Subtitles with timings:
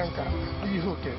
[0.00, 0.22] なんか
[0.64, 1.10] いい風景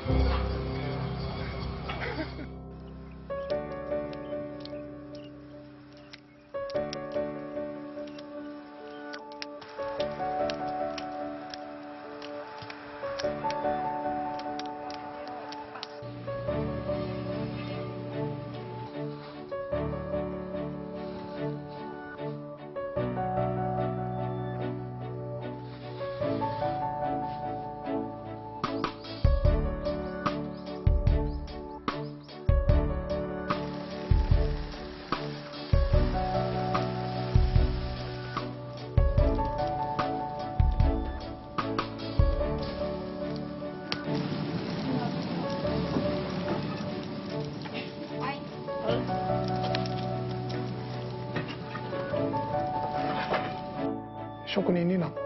[54.54, 55.18] 職人になって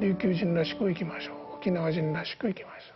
[0.00, 2.94] 琉球人らしく生きましょう沖縄人らしく生きましょ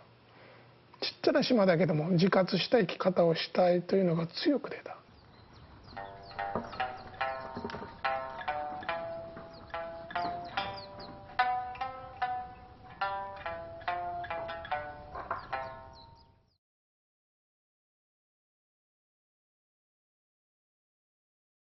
[1.01, 4.98] うちっちゃな島だけども自活した生き方をしたいというのが強く出た。